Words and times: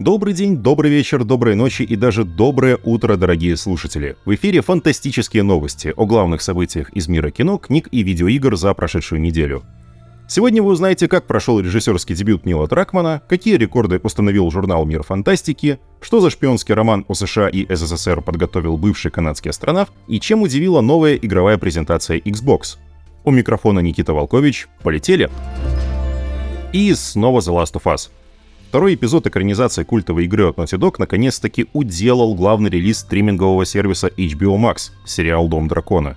Добрый 0.00 0.32
день, 0.32 0.56
добрый 0.56 0.90
вечер, 0.90 1.24
доброй 1.24 1.54
ночи 1.54 1.82
и 1.82 1.94
даже 1.94 2.24
доброе 2.24 2.78
утро, 2.84 3.16
дорогие 3.16 3.54
слушатели. 3.54 4.16
В 4.24 4.34
эфире 4.34 4.62
фантастические 4.62 5.42
новости 5.42 5.92
о 5.94 6.06
главных 6.06 6.40
событиях 6.40 6.88
из 6.94 7.06
мира 7.06 7.30
кино, 7.30 7.58
книг 7.58 7.86
и 7.92 8.02
видеоигр 8.02 8.56
за 8.56 8.72
прошедшую 8.72 9.20
неделю. 9.20 9.62
Сегодня 10.26 10.62
вы 10.62 10.72
узнаете, 10.72 11.06
как 11.06 11.26
прошел 11.26 11.60
режиссерский 11.60 12.14
дебют 12.14 12.46
Нила 12.46 12.66
Дракмана, 12.66 13.20
какие 13.28 13.58
рекорды 13.58 14.00
установил 14.02 14.50
журнал 14.50 14.86
«Мир 14.86 15.02
фантастики», 15.02 15.78
что 16.00 16.20
за 16.20 16.30
шпионский 16.30 16.72
роман 16.72 17.04
о 17.06 17.12
США 17.12 17.50
и 17.50 17.66
СССР 17.68 18.22
подготовил 18.22 18.78
бывший 18.78 19.10
канадский 19.10 19.50
астронавт 19.50 19.92
и 20.08 20.18
чем 20.18 20.40
удивила 20.40 20.80
новая 20.80 21.16
игровая 21.16 21.58
презентация 21.58 22.20
Xbox. 22.20 22.78
У 23.24 23.32
микрофона 23.32 23.80
Никита 23.80 24.14
Волкович. 24.14 24.66
Полетели! 24.82 25.28
И 26.72 26.94
снова 26.94 27.40
The 27.40 27.54
Last 27.54 27.74
of 27.74 27.82
Us— 27.84 28.08
Второй 28.70 28.94
эпизод 28.94 29.26
экранизации 29.26 29.82
культовой 29.82 30.26
игры 30.26 30.48
от 30.48 30.58
Naughty 30.58 30.78
Dog 30.78 30.94
наконец-таки 30.98 31.66
уделал 31.72 32.36
главный 32.36 32.70
релиз 32.70 33.00
стримингового 33.00 33.64
сервиса 33.64 34.06
HBO 34.06 34.56
Max— 34.58 34.92
сериал 35.04 35.48
«Дом 35.48 35.66
дракона». 35.66 36.16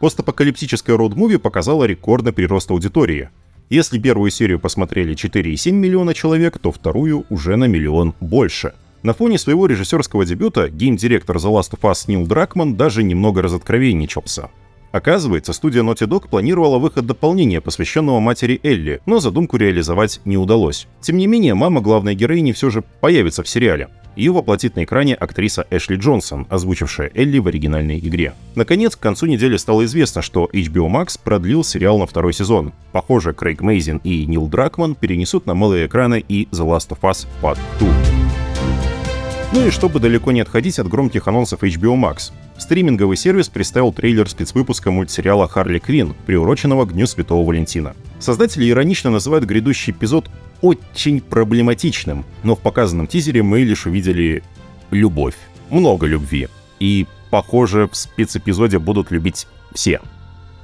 Постапокалиптическая 0.00 0.96
роуд-муви 0.96 1.38
показала 1.38 1.84
рекордный 1.84 2.32
прирост 2.32 2.72
аудитории. 2.72 3.28
Если 3.70 4.00
первую 4.00 4.32
серию 4.32 4.58
посмотрели 4.58 5.14
4,7 5.14 5.70
миллиона 5.70 6.14
человек, 6.14 6.58
то 6.58 6.72
вторую 6.72 7.26
уже 7.30 7.54
на 7.54 7.66
миллион 7.66 8.12
больше. 8.18 8.74
На 9.04 9.14
фоне 9.14 9.38
своего 9.38 9.66
режиссерского 9.66 10.26
дебюта 10.26 10.68
гейм-директор 10.70 11.36
The 11.36 11.60
Last 11.60 11.78
of 11.78 11.82
Us 11.82 12.06
Нил 12.08 12.26
Дракман 12.26 12.74
даже 12.74 13.04
немного 13.04 13.40
разоткровенничался— 13.40 14.50
Оказывается, 14.94 15.52
студия 15.52 15.82
Naughty 15.82 16.06
Dog 16.06 16.28
планировала 16.28 16.78
выход 16.78 17.04
дополнения, 17.04 17.60
посвященного 17.60 18.20
матери 18.20 18.60
Элли, 18.62 19.00
но 19.06 19.18
задумку 19.18 19.56
реализовать 19.56 20.20
не 20.24 20.36
удалось. 20.36 20.86
Тем 21.00 21.16
не 21.16 21.26
менее, 21.26 21.54
мама 21.54 21.80
главной 21.80 22.14
героини 22.14 22.52
все 22.52 22.70
же 22.70 22.84
появится 23.00 23.42
в 23.42 23.48
сериале. 23.48 23.88
Ее 24.14 24.30
воплотит 24.30 24.76
на 24.76 24.84
экране 24.84 25.16
актриса 25.16 25.66
Эшли 25.68 25.96
Джонсон, 25.96 26.46
озвучившая 26.48 27.10
Элли 27.12 27.40
в 27.40 27.48
оригинальной 27.48 27.98
игре. 27.98 28.34
Наконец, 28.54 28.94
к 28.94 29.00
концу 29.00 29.26
недели 29.26 29.56
стало 29.56 29.84
известно, 29.84 30.22
что 30.22 30.48
HBO 30.52 30.88
Max 30.88 31.18
продлил 31.20 31.64
сериал 31.64 31.98
на 31.98 32.06
второй 32.06 32.32
сезон. 32.32 32.72
Похоже, 32.92 33.34
Крейг 33.34 33.62
Мейзин 33.62 34.00
и 34.04 34.24
Нил 34.26 34.46
Дракман 34.46 34.94
перенесут 34.94 35.46
на 35.46 35.54
малые 35.54 35.86
экраны 35.86 36.24
и 36.28 36.46
The 36.52 36.64
Last 36.64 36.90
of 36.90 37.00
Us 37.00 37.26
Part 37.42 37.58
2. 37.80 38.13
Ну 39.54 39.68
и 39.68 39.70
чтобы 39.70 40.00
далеко 40.00 40.32
не 40.32 40.40
отходить 40.40 40.80
от 40.80 40.88
громких 40.88 41.28
анонсов 41.28 41.62
HBO 41.62 41.94
Max, 41.94 42.32
стриминговый 42.58 43.16
сервис 43.16 43.48
представил 43.48 43.92
трейлер 43.92 44.28
спецвыпуска 44.28 44.90
мультсериала 44.90 45.46
«Харли 45.46 45.78
Квин», 45.78 46.12
приуроченного 46.26 46.86
к 46.86 46.92
Дню 46.92 47.06
Святого 47.06 47.46
Валентина. 47.46 47.94
Создатели 48.18 48.68
иронично 48.68 49.10
называют 49.10 49.44
грядущий 49.44 49.92
эпизод 49.92 50.28
очень 50.60 51.20
проблематичным, 51.20 52.24
но 52.42 52.56
в 52.56 52.60
показанном 52.62 53.06
тизере 53.06 53.44
мы 53.44 53.60
лишь 53.60 53.86
увидели 53.86 54.42
любовь. 54.90 55.36
Много 55.70 56.06
любви. 56.06 56.48
И, 56.80 57.06
похоже, 57.30 57.86
в 57.86 57.94
спецэпизоде 57.94 58.80
будут 58.80 59.12
любить 59.12 59.46
все. 59.72 60.00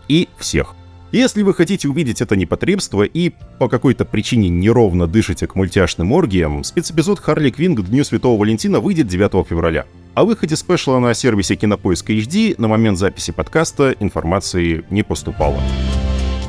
И 0.09 0.29
всех. 0.37 0.75
Если 1.13 1.43
вы 1.43 1.55
хотите 1.55 1.89
увидеть 1.89 2.21
это 2.21 2.37
непотребство 2.37 3.03
и 3.03 3.33
по 3.59 3.69
какой-то 3.69 4.05
причине 4.05 4.49
неровно 4.49 5.09
дышите 5.09 5.49
к 5.49 5.57
мультяшным 5.57 6.13
оргиям, 6.13 6.63
спецэпизод 6.63 7.19
Харли 7.19 7.51
Квинн 7.51 7.75
к 7.75 7.83
Дню 7.85 8.05
Святого 8.05 8.39
Валентина 8.39 8.79
выйдет 8.79 9.09
9 9.09 9.45
февраля. 9.49 9.87
О 10.15 10.25
выходе 10.25 10.55
спешла 10.55 11.01
на 11.01 11.13
сервисе 11.15 11.57
Кинопоиск 11.57 12.11
HD 12.11 12.55
на 12.59 12.69
момент 12.69 12.97
записи 12.97 13.33
подкаста 13.33 13.97
информации 13.99 14.85
не 14.89 15.03
поступало. 15.03 15.61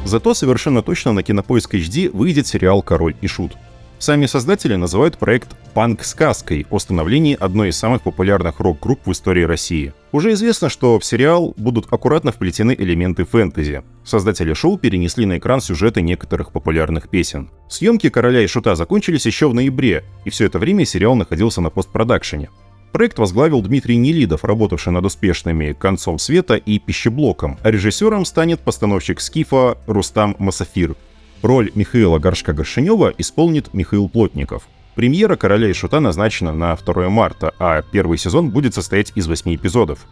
Зато 0.06 0.36
совершенно 0.36 0.84
точно 0.84 1.14
на 1.14 1.24
Кинопоиск 1.24 1.74
HD 1.74 2.12
выйдет 2.16 2.46
сериал 2.46 2.84
«Король 2.84 3.16
и 3.20 3.26
Шут». 3.26 3.54
Сами 4.02 4.26
создатели 4.26 4.74
называют 4.74 5.20
проект 5.20 5.56
«панк-сказкой» 5.76 6.66
о 6.72 6.80
становлении 6.80 7.38
одной 7.40 7.70
из 7.70 7.78
самых 7.78 8.02
популярных 8.02 8.60
рок-групп 8.60 9.02
в 9.06 9.12
истории 9.12 9.44
России. 9.44 9.94
Уже 10.12 10.34
известно, 10.34 10.70
что 10.70 10.98
в 10.98 11.06
сериал 11.06 11.54
будут 11.56 11.86
аккуратно 11.94 12.32
вплетены 12.32 12.76
элементы 12.76 13.26
фэнтези. 13.26 13.84
Создатели 14.04 14.54
шоу 14.54 14.80
перенесли 14.80 15.28
на 15.28 15.38
экран 15.38 15.62
сюжеты 15.62 16.02
некоторых 16.02 16.52
популярных 16.52 17.10
песен. 17.10 17.52
Съемки 17.70 18.10
«Короля 18.10 18.42
и 18.42 18.48
Шута» 18.48 18.74
закончились 18.74 19.28
еще 19.28 19.48
в 19.48 19.54
ноябре, 19.54 20.04
и 20.26 20.32
все 20.32 20.48
это 20.48 20.58
время 20.58 20.84
сериал 20.84 21.14
находился 21.14 21.62
на 21.62 21.70
постпродакшене. 21.70 22.50
Проект 22.94 23.20
возглавил 23.20 23.62
Дмитрий 23.62 23.98
Нелидов, 23.98 24.44
работавший 24.44 24.94
над 24.94 25.06
успешными 25.06 25.74
«Концом 25.74 26.18
света» 26.18 26.56
и 26.56 26.80
«Пищеблоком», 26.80 27.60
а 27.62 27.70
режиссером 27.70 28.26
станет 28.26 28.62
постановщик 28.62 29.22
«Скифа» 29.22 29.78
Рустам 29.86 30.36
Масафир. 30.40 30.96
Роль 31.42 31.72
Михаила 31.74 32.20
Горшка-Горшинева 32.20 33.14
исполнит 33.18 33.74
Михаил 33.74 34.08
Плотников. 34.10 34.68
Премьера 34.94 35.36
«Короля 35.36 35.70
и 35.70 35.74
Шута» 35.74 36.00
назначена 36.00 36.54
на 36.54 36.76
2 36.76 37.10
марта, 37.10 37.54
а 37.58 37.82
первый 37.82 38.18
сезон 38.18 38.52
будет 38.52 38.76
состоять 38.76 39.12
из 39.16 39.28
8 39.28 39.56
эпизодов. 39.56 40.06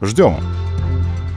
Ждем! 0.00 0.36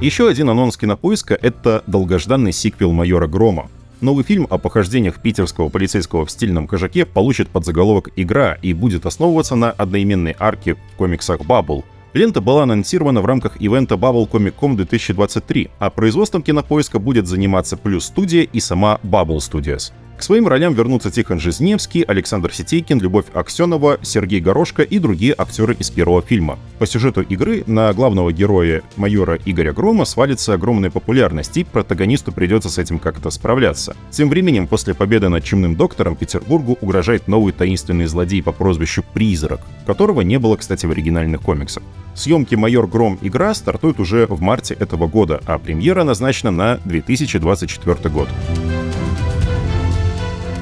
Еще 0.02 0.28
один 0.28 0.50
анонс 0.50 0.78
кинопоиска— 0.78 1.34
это 1.42 1.84
долгожданный 1.88 2.52
сиквел 2.52 2.92
«Майора 2.92 3.28
Грома». 3.28 3.72
Новый 4.02 4.24
фильм 4.26 4.46
о 4.50 4.58
похождениях 4.58 5.22
питерского 5.22 5.70
полицейского 5.70 6.26
в 6.26 6.32
стильном 6.32 6.68
кожаке 6.68 7.06
получит 7.06 7.48
подзаголовок 7.48 8.10
«Игра» 8.16 8.58
и 8.62 8.74
будет 8.74 9.06
основываться 9.06 9.56
на 9.56 9.72
одноименной 9.72 10.36
арке 10.38 10.76
в 10.76 10.98
комиксах 10.98 11.46
«Баббл», 11.46 11.84
Лента 12.16 12.40
была 12.40 12.64
анонсирована 12.64 13.20
в 13.20 13.26
рамках 13.26 13.60
ивента 13.60 13.96
Bubble 13.96 14.26
Comic 14.30 14.54
Con 14.58 14.78
2023, 14.78 15.70
а 15.80 15.90
производством 15.90 16.44
кинопоиска 16.44 16.98
будет 16.98 17.28
заниматься 17.28 17.76
Плюс 17.76 18.06
Студия 18.06 18.44
и 18.44 18.62
сама 18.62 19.02
Bubble 19.04 19.40
Studios. 19.40 19.92
К 20.18 20.24
своим 20.24 20.48
ролям 20.48 20.74
вернутся 20.74 21.12
Тихон 21.12 21.42
Жизневский, 21.42 22.02
Александр 22.02 22.54
Сетейкин, 22.54 23.02
Любовь 23.02 23.26
Аксенова, 23.34 24.00
Сергей 24.02 24.40
Горошко 24.40 24.82
и 24.82 24.98
другие 24.98 25.36
актеры 25.38 25.76
из 25.78 25.90
первого 25.90 26.22
фильма. 26.22 26.58
По 26.80 26.88
сюжету 26.88 27.22
игры 27.22 27.64
на 27.68 27.92
главного 27.94 28.32
героя 28.32 28.82
майора 28.96 29.38
Игоря 29.44 29.74
Грома 29.74 30.06
свалится 30.06 30.54
огромная 30.54 30.90
популярность, 30.90 31.58
и 31.58 31.66
протагонисту 31.66 32.32
придется 32.32 32.70
с 32.70 32.78
этим 32.78 32.98
как-то 32.98 33.30
справляться. 33.30 33.96
Тем 34.10 34.30
временем, 34.30 34.68
после 34.68 34.94
победы 34.94 35.28
над 35.28 35.44
Чумным 35.44 35.76
Доктором, 35.76 36.16
Петербургу 36.16 36.78
угрожает 36.80 37.28
новый 37.28 37.52
таинственный 37.52 38.06
злодей 38.06 38.42
по 38.42 38.54
прозвищу 38.54 39.04
Призрак, 39.14 39.60
которого 39.86 40.22
не 40.22 40.40
было, 40.40 40.56
кстати, 40.56 40.86
в 40.86 40.92
оригинальных 40.92 41.42
комиксах. 41.42 41.84
Съемки 42.14 42.56
«Майор 42.56 42.88
Гром. 42.88 43.20
Игра» 43.22 43.54
стартуют 43.54 44.00
уже 44.00 44.28
в 44.28 44.40
марте 44.40 44.76
этого 44.76 45.08
года, 45.08 45.42
а 45.46 45.60
премьера 45.60 46.06
назначена 46.06 46.52
на 46.52 46.80
2024 46.86 48.10
год. 48.10 48.30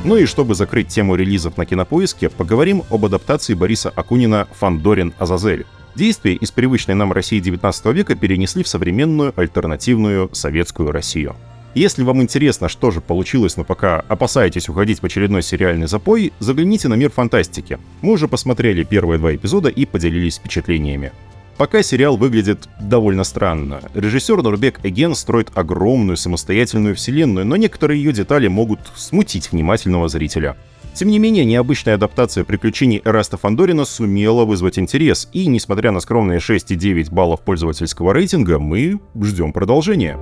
Ну 0.05 0.17
и 0.17 0.25
чтобы 0.25 0.53
закрыть 0.53 0.89
тему 0.89 1.15
релизов 1.15 1.55
на 1.55 1.65
кинопоиске, 1.65 2.29
поговорим 2.29 2.83
об 2.89 3.05
адаптации 3.05 3.53
Бориса 3.53 3.89
Акунина 3.89 4.49
«Фандорин 4.59 5.13
Азазель». 5.17 5.65
Действие 5.95 6.35
из 6.35 6.51
привычной 6.51 6.93
нам 6.93 7.13
России 7.13 7.39
19 7.39 7.85
века 7.85 8.15
перенесли 8.15 8.63
в 8.63 8.67
современную 8.67 9.31
альтернативную 9.33 10.29
советскую 10.33 10.91
Россию. 10.91 11.37
Если 11.73 12.03
вам 12.03 12.21
интересно, 12.21 12.67
что 12.67 12.91
же 12.91 12.99
получилось, 12.99 13.55
но 13.55 13.63
пока 13.63 14.01
опасаетесь 14.09 14.67
уходить 14.67 14.99
в 14.99 15.05
очередной 15.05 15.41
сериальный 15.41 15.87
запой, 15.87 16.33
загляните 16.39 16.89
на 16.89 16.95
мир 16.95 17.09
фантастики. 17.09 17.79
Мы 18.01 18.13
уже 18.13 18.27
посмотрели 18.27 18.83
первые 18.83 19.19
два 19.19 19.33
эпизода 19.33 19.69
и 19.69 19.85
поделились 19.85 20.35
впечатлениями. 20.35 21.13
Пока 21.57 21.83
сериал 21.83 22.17
выглядит 22.17 22.67
довольно 22.79 23.23
странно. 23.23 23.81
Режиссер 23.93 24.41
Нурбек 24.41 24.79
Эген 24.83 25.13
строит 25.13 25.51
огромную 25.53 26.17
самостоятельную 26.17 26.95
вселенную, 26.95 27.45
но 27.45 27.55
некоторые 27.55 28.01
ее 28.01 28.11
детали 28.11 28.47
могут 28.47 28.79
смутить 28.95 29.51
внимательного 29.51 30.07
зрителя. 30.09 30.57
Тем 30.95 31.09
не 31.09 31.19
менее, 31.19 31.45
необычная 31.45 31.95
адаптация 31.95 32.43
приключений 32.43 33.01
Эраста 33.03 33.37
Фандорина 33.37 33.85
сумела 33.85 34.45
вызвать 34.45 34.77
интерес, 34.77 35.27
и, 35.31 35.47
несмотря 35.47 35.91
на 35.91 35.99
скромные 35.99 36.39
6,9 36.39 37.11
баллов 37.11 37.41
пользовательского 37.41 38.13
рейтинга, 38.13 38.59
мы 38.59 38.99
ждем 39.19 39.53
продолжения. 39.53 40.19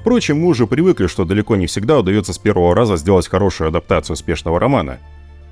Впрочем, 0.00 0.40
мы 0.40 0.48
уже 0.48 0.66
привыкли, 0.66 1.06
что 1.06 1.24
далеко 1.24 1.56
не 1.56 1.66
всегда 1.66 1.98
удается 1.98 2.32
с 2.32 2.38
первого 2.38 2.74
раза 2.74 2.96
сделать 2.96 3.26
хорошую 3.26 3.68
адаптацию 3.68 4.14
успешного 4.14 4.60
романа. 4.60 4.98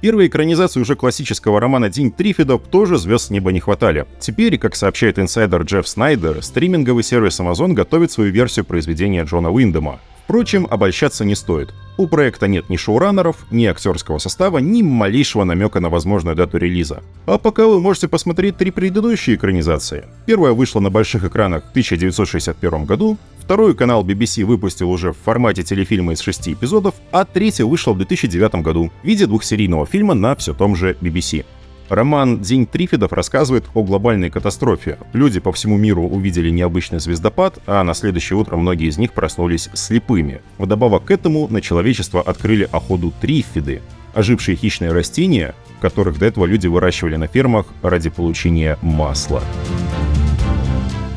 Первой 0.02 0.26
экранизации 0.26 0.80
уже 0.80 0.96
классического 0.96 1.60
романа 1.60 1.88
«День 1.88 2.10
Трифидов» 2.10 2.62
тоже 2.68 2.98
звезд 2.98 3.26
с 3.26 3.30
неба 3.30 3.52
не 3.52 3.60
хватали. 3.60 4.04
Теперь, 4.18 4.58
как 4.58 4.74
сообщает 4.74 5.16
инсайдер 5.16 5.62
Джефф 5.62 5.86
Снайдер, 5.86 6.42
стриминговый 6.42 7.04
сервис 7.04 7.38
Amazon 7.38 7.72
готовит 7.72 8.10
свою 8.10 8.32
версию 8.32 8.64
произведения 8.64 9.22
Джона 9.22 9.52
Уиндема. 9.52 10.00
Впрочем, 10.24 10.66
обольщаться 10.68 11.24
не 11.24 11.36
стоит. 11.36 11.72
У 11.98 12.08
проекта 12.08 12.48
нет 12.48 12.68
ни 12.68 12.76
шоураннеров, 12.76 13.46
ни 13.52 13.64
актерского 13.66 14.18
состава, 14.18 14.58
ни 14.58 14.82
малейшего 14.82 15.44
намека 15.44 15.78
на 15.78 15.88
возможную 15.88 16.34
дату 16.34 16.56
релиза. 16.56 17.02
А 17.26 17.38
пока 17.38 17.66
вы 17.66 17.80
можете 17.80 18.08
посмотреть 18.08 18.56
три 18.56 18.72
предыдущие 18.72 19.36
экранизации. 19.36 20.06
Первая 20.26 20.52
вышла 20.52 20.80
на 20.80 20.90
больших 20.90 21.24
экранах 21.24 21.64
в 21.66 21.70
1961 21.70 22.86
году, 22.86 23.18
вторую 23.52 23.76
канал 23.76 24.02
BBC 24.02 24.46
выпустил 24.46 24.90
уже 24.90 25.12
в 25.12 25.18
формате 25.18 25.62
телефильма 25.62 26.14
из 26.14 26.20
шести 26.20 26.54
эпизодов, 26.54 26.94
а 27.10 27.26
третья 27.26 27.66
вышла 27.66 27.92
в 27.92 27.98
2009 27.98 28.54
году 28.62 28.90
в 29.02 29.06
виде 29.06 29.26
двухсерийного 29.26 29.84
фильма 29.84 30.14
на 30.14 30.34
все 30.36 30.54
том 30.54 30.74
же 30.74 30.96
BBC. 31.02 31.44
Роман 31.90 32.40
«День 32.40 32.64
Трифидов» 32.66 33.12
рассказывает 33.12 33.66
о 33.74 33.82
глобальной 33.82 34.30
катастрофе. 34.30 34.96
Люди 35.12 35.38
по 35.38 35.52
всему 35.52 35.76
миру 35.76 36.04
увидели 36.04 36.48
необычный 36.48 36.98
звездопад, 36.98 37.58
а 37.66 37.84
на 37.84 37.92
следующее 37.92 38.38
утро 38.38 38.56
многие 38.56 38.88
из 38.88 38.96
них 38.96 39.12
проснулись 39.12 39.68
слепыми. 39.74 40.40
Вдобавок 40.56 41.04
к 41.04 41.10
этому 41.10 41.46
на 41.48 41.60
человечество 41.60 42.22
открыли 42.22 42.66
охоту 42.72 43.12
трифиды. 43.20 43.82
ожившие 44.14 44.56
хищные 44.56 44.92
растения, 44.92 45.54
которых 45.82 46.18
до 46.18 46.24
этого 46.24 46.46
люди 46.46 46.68
выращивали 46.68 47.16
на 47.16 47.26
фермах 47.26 47.66
ради 47.82 48.08
получения 48.08 48.78
масла. 48.80 49.42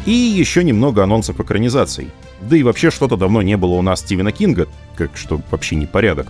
И 0.06 0.12
еще 0.12 0.64
немного 0.64 1.04
анонсов 1.04 1.40
экранизаций. 1.40 2.10
Да 2.50 2.56
и 2.56 2.64
вообще 2.64 2.92
что-то 2.92 3.18
давно 3.18 3.42
не 3.42 3.58
было 3.58 3.74
у 3.74 3.82
нас 3.82 4.02
Стивена 4.02 4.32
Кинга, 4.32 4.68
как 4.96 5.18
что 5.18 5.42
вообще 5.50 5.76
не 5.76 5.86
порядок. 5.86 6.28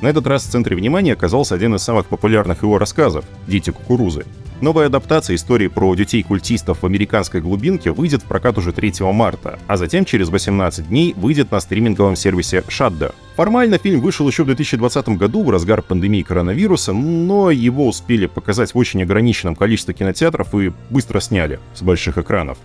На 0.00 0.06
этот 0.06 0.26
раз 0.26 0.44
в 0.44 0.50
центре 0.50 0.76
внимания 0.76 1.12
оказался 1.12 1.54
один 1.56 1.74
из 1.74 1.82
самых 1.82 2.06
популярных 2.06 2.62
его 2.62 2.78
рассказов 2.78 3.24
«Дети 3.46 3.70
кукурузы». 3.70 4.24
Новая 4.60 4.86
адаптация 4.86 5.36
истории 5.36 5.68
про 5.68 5.94
детей-культистов 5.94 6.82
в 6.82 6.86
американской 6.86 7.40
глубинке 7.40 7.92
выйдет 7.92 8.22
в 8.22 8.26
прокат 8.26 8.58
уже 8.58 8.72
3 8.72 8.94
марта, 9.12 9.58
а 9.66 9.76
затем 9.76 10.04
через 10.04 10.30
18 10.30 10.88
дней 10.88 11.14
выйдет 11.16 11.52
на 11.52 11.60
стриминговом 11.60 12.16
сервисе 12.16 12.64
Shudder. 12.68 13.14
Формально 13.36 13.78
фильм 13.78 14.00
вышел 14.00 14.26
еще 14.26 14.42
в 14.42 14.46
2020 14.46 15.10
году 15.10 15.44
в 15.44 15.50
разгар 15.50 15.82
пандемии 15.82 16.22
коронавируса, 16.22 16.92
но 16.92 17.50
его 17.50 17.86
успели 17.86 18.26
показать 18.26 18.74
в 18.74 18.78
очень 18.78 19.02
ограниченном 19.02 19.54
количестве 19.54 19.94
кинотеатров 19.94 20.54
и 20.54 20.72
быстро 20.90 21.20
сняли 21.20 21.60
с 21.74 21.82
больших 21.82 22.18
экранов. 22.18 22.58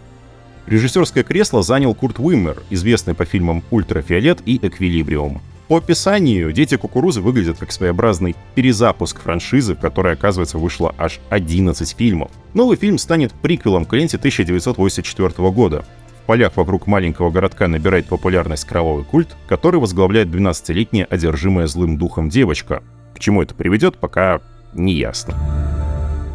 Режиссерское 0.68 1.24
кресло 1.24 1.62
занял 1.62 1.94
Курт 1.94 2.19
Уиммер, 2.19 2.63
известный 2.69 3.13
по 3.13 3.25
фильмам 3.25 3.63
«Ультрафиолет» 3.69 4.39
и 4.45 4.57
«Эквилибриум». 4.62 5.42
По 5.68 5.77
описанию, 5.77 6.51
«Дети 6.51 6.77
кукурузы» 6.77 7.21
выглядят 7.21 7.57
как 7.57 7.71
своеобразный 7.71 8.36
перезапуск 8.56 9.21
франшизы, 9.21 9.75
в 9.75 9.80
которой, 9.80 10.13
оказывается, 10.13 10.57
вышло 10.57 10.94
аж 10.98 11.19
11 11.30 11.95
фильмов. 11.98 12.31
Новый 12.54 12.77
фильм 12.77 12.98
станет 12.98 13.33
приквелом 13.33 13.86
к 13.86 13.94
ленте 13.94 14.18
1984 14.18 15.51
года. 15.51 15.86
В 16.24 16.25
полях 16.25 16.56
вокруг 16.56 16.88
маленького 16.88 17.31
городка 17.31 17.68
набирает 17.68 18.06
популярность 18.07 18.66
кровавый 18.66 19.04
культ, 19.04 19.36
который 19.48 19.80
возглавляет 19.80 20.30
12-летняя 20.30 21.06
одержимая 21.06 21.68
злым 21.68 21.98
духом 21.98 22.30
девочка. 22.30 22.83
К 23.13 23.19
чему 23.19 23.42
это 23.42 23.54
приведет, 23.56 23.98
пока 23.98 24.42
не 24.74 24.94
ясно. 24.94 25.52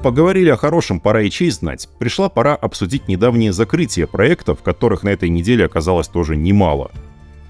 Поговорили 0.02 0.48
о 0.50 0.56
хорошем, 0.56 1.00
пора 1.00 1.22
и 1.22 1.30
честь 1.30 1.58
знать. 1.58 1.88
Пришла 1.98 2.28
пора 2.28 2.54
обсудить 2.54 3.08
недавние 3.08 3.52
закрытия 3.52 4.06
проектов, 4.06 4.62
которых 4.62 5.02
на 5.02 5.08
этой 5.08 5.28
неделе 5.28 5.64
оказалось 5.64 6.06
тоже 6.06 6.36
немало. 6.36 6.92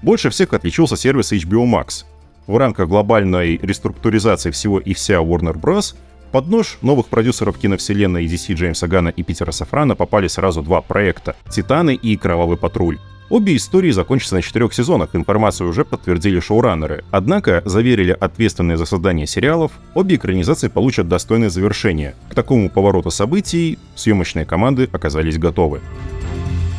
Больше 0.01 0.31
всех 0.31 0.53
отличился 0.53 0.97
сервис 0.97 1.31
HBO 1.31 1.65
Max. 1.65 2.05
В 2.47 2.57
рамках 2.57 2.89
глобальной 2.89 3.57
реструктуризации 3.57 4.49
всего 4.49 4.79
и 4.79 4.95
вся 4.95 5.17
Warner 5.17 5.53
Bros. 5.53 5.95
под 6.31 6.47
нож 6.47 6.79
новых 6.81 7.07
продюсеров 7.07 7.59
киновселенной 7.59 8.25
DC 8.25 8.55
Джеймса 8.55 8.87
Гана 8.87 9.09
и 9.09 9.21
Питера 9.21 9.51
Сафрана 9.51 9.95
попали 9.95 10.27
сразу 10.27 10.63
два 10.63 10.81
проекта— 10.81 11.35
«Титаны» 11.49 11.93
и 11.93 12.17
«Кровавый 12.17 12.57
патруль». 12.57 12.97
Обе 13.29 13.55
истории 13.55 13.91
закончатся 13.91 14.33
на 14.35 14.41
четырех 14.41 14.73
сезонах, 14.73 15.09
информацию 15.13 15.69
уже 15.69 15.85
подтвердили 15.85 16.39
шоураннеры. 16.39 17.03
Однако, 17.11 17.61
заверили 17.63 18.17
ответственные 18.19 18.75
за 18.75 18.85
создание 18.85 19.27
сериалов, 19.27 19.71
обе 19.93 20.15
экранизации 20.15 20.67
получат 20.67 21.07
достойное 21.07 21.51
завершение. 21.51 22.15
К 22.31 22.33
такому 22.33 22.71
повороту 22.71 23.11
событий 23.11 23.77
съемочные 23.95 24.45
команды 24.45 24.89
оказались 24.91 25.37
готовы. 25.37 25.81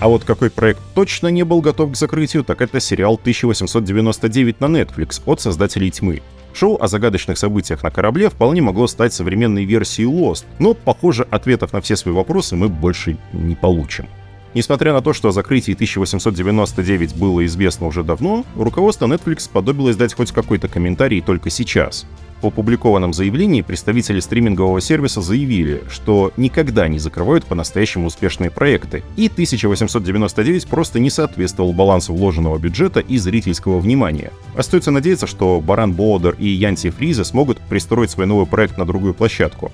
А 0.00 0.08
вот 0.08 0.24
какой 0.24 0.50
проект 0.50 0.80
точно 0.94 1.28
не 1.28 1.44
был 1.44 1.60
готов 1.60 1.92
к 1.92 1.96
закрытию, 1.96 2.42
так 2.42 2.62
это 2.62 2.80
сериал 2.80 3.14
1899 3.14 4.60
на 4.60 4.66
Netflix 4.66 5.22
от 5.26 5.40
создателей 5.40 5.90
«Тьмы». 5.90 6.20
Шоу 6.52 6.82
о 6.82 6.88
загадочных 6.88 7.38
событиях 7.38 7.84
на 7.84 7.92
корабле 7.92 8.28
вполне 8.28 8.60
могло 8.60 8.88
стать 8.88 9.12
современной 9.12 9.64
версией 9.64 10.10
Lost, 10.10 10.46
но, 10.58 10.74
похоже, 10.74 11.28
ответов 11.30 11.72
на 11.72 11.80
все 11.80 11.94
свои 11.94 12.12
вопросы 12.12 12.56
мы 12.56 12.68
больше 12.68 13.18
не 13.32 13.54
получим. 13.54 14.08
Несмотря 14.52 14.92
на 14.92 15.00
то, 15.00 15.12
что 15.12 15.28
о 15.28 15.32
закрытии 15.32 15.74
1899 15.74 17.16
было 17.16 17.46
известно 17.46 17.86
уже 17.86 18.02
давно, 18.02 18.44
руководство 18.56 19.06
Netflix 19.06 19.40
сподобилось 19.40 19.96
дать 19.96 20.14
хоть 20.14 20.32
какой-то 20.32 20.66
комментарий 20.68 21.20
только 21.20 21.50
сейчас. 21.50 22.04
В 22.42 22.46
опубликованном 22.46 23.12
заявлении 23.12 23.60
представители 23.60 24.18
стримингового 24.18 24.80
сервиса 24.80 25.20
заявили, 25.20 25.82
что 25.90 26.32
никогда 26.38 26.88
не 26.88 26.98
закрывают 26.98 27.44
по-настоящему 27.44 28.06
успешные 28.06 28.50
проекты, 28.50 29.02
и 29.16 29.26
1899 29.26 30.66
просто 30.66 31.00
не 31.00 31.10
соответствовал 31.10 31.74
балансу 31.74 32.14
вложенного 32.14 32.58
бюджета 32.58 33.00
и 33.00 33.18
зрительского 33.18 33.78
внимания. 33.78 34.32
Остается 34.56 34.90
надеяться, 34.90 35.26
что 35.26 35.60
Баран 35.60 35.92
Боудер 35.92 36.34
и 36.38 36.48
Янти 36.48 36.88
Фриза 36.88 37.24
смогут 37.24 37.58
пристроить 37.58 38.10
свой 38.10 38.26
новый 38.26 38.46
проект 38.46 38.78
на 38.78 38.86
другую 38.86 39.12
площадку. 39.12 39.70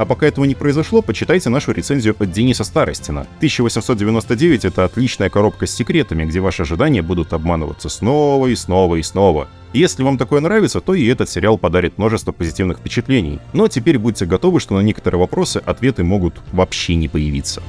А 0.00 0.06
пока 0.06 0.26
этого 0.26 0.46
не 0.46 0.54
произошло, 0.54 1.02
почитайте 1.02 1.50
нашу 1.50 1.72
рецензию 1.72 2.16
от 2.18 2.32
Дениса 2.32 2.64
Старостина. 2.64 3.26
1899— 3.36 4.64
это 4.64 4.86
отличная 4.86 5.28
коробка 5.28 5.66
с 5.66 5.74
секретами, 5.74 6.24
где 6.24 6.40
ваши 6.40 6.62
ожидания 6.62 7.02
будут 7.02 7.34
обманываться 7.34 7.90
снова 7.90 8.46
и 8.46 8.54
снова 8.54 8.96
и 8.96 9.02
снова. 9.02 9.48
Если 9.74 10.02
вам 10.02 10.16
такое 10.16 10.40
нравится, 10.40 10.80
то 10.80 10.94
и 10.94 11.04
этот 11.04 11.28
сериал 11.28 11.58
подарит 11.58 11.98
множество 11.98 12.32
позитивных 12.32 12.78
впечатлений. 12.78 13.40
Но 13.52 13.68
теперь 13.68 13.98
будьте 13.98 14.24
готовы, 14.24 14.58
что 14.58 14.74
на 14.74 14.80
некоторые 14.80 15.20
вопросы 15.20 15.58
ответы 15.58 16.02
могут 16.02 16.40
вообще 16.50 16.94
не 16.94 17.08
появиться. 17.08 17.62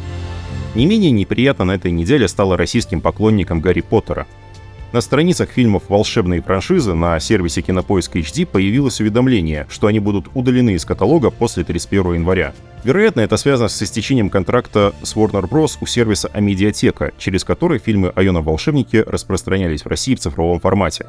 Не 0.73 0.85
менее 0.85 1.11
неприятно 1.11 1.65
на 1.65 1.73
этой 1.73 1.91
неделе 1.91 2.29
стало 2.29 2.55
российским 2.55 3.01
поклонникам 3.01 3.59
Гарри 3.59 3.81
Поттера. 3.81 4.25
На 4.93 4.99
страницах 4.99 5.49
фильмов 5.49 5.83
волшебной 5.87 6.41
франшизы 6.41 6.93
на 6.93 7.17
сервисе 7.21 7.61
Кинопоиск 7.61 8.17
HD 8.17 8.45
появилось 8.45 8.99
уведомление, 8.99 9.65
что 9.69 9.87
они 9.87 9.99
будут 9.99 10.27
удалены 10.33 10.71
из 10.71 10.83
каталога 10.83 11.29
после 11.29 11.63
31 11.63 12.15
января. 12.15 12.53
Вероятно, 12.83 13.21
это 13.21 13.37
связано 13.37 13.69
с 13.69 13.81
истечением 13.81 14.29
контракта 14.29 14.93
с 15.01 15.15
Warner 15.15 15.47
Bros. 15.47 15.77
у 15.79 15.85
сервиса 15.85 16.29
Амедиатека, 16.33 17.13
через 17.17 17.45
который 17.45 17.79
фильмы 17.79 18.09
о 18.09 18.21
юном 18.21 18.43
волшебнике 18.43 19.03
распространялись 19.03 19.85
в 19.85 19.87
России 19.87 20.15
в 20.15 20.19
цифровом 20.19 20.59
формате. 20.59 21.05